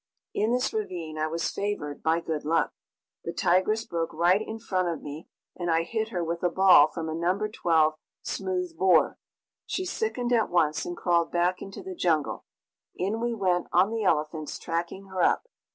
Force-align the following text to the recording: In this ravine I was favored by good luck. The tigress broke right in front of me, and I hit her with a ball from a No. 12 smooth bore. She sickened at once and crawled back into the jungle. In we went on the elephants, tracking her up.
In 0.33 0.51
this 0.51 0.73
ravine 0.73 1.19
I 1.19 1.27
was 1.27 1.51
favored 1.51 2.01
by 2.01 2.21
good 2.21 2.43
luck. 2.43 2.73
The 3.23 3.31
tigress 3.31 3.85
broke 3.85 4.11
right 4.15 4.41
in 4.41 4.57
front 4.57 4.87
of 4.87 5.03
me, 5.03 5.27
and 5.55 5.69
I 5.69 5.83
hit 5.83 6.07
her 6.07 6.23
with 6.23 6.41
a 6.41 6.49
ball 6.49 6.87
from 6.87 7.07
a 7.07 7.13
No. 7.13 7.37
12 7.47 7.93
smooth 8.23 8.75
bore. 8.79 9.19
She 9.67 9.85
sickened 9.85 10.33
at 10.33 10.49
once 10.49 10.85
and 10.85 10.97
crawled 10.97 11.31
back 11.31 11.61
into 11.61 11.83
the 11.83 11.93
jungle. 11.93 12.45
In 12.95 13.19
we 13.21 13.35
went 13.35 13.67
on 13.71 13.91
the 13.91 14.03
elephants, 14.03 14.57
tracking 14.57 15.05
her 15.09 15.21
up. 15.21 15.45